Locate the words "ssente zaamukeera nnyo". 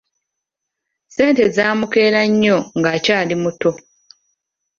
1.09-2.57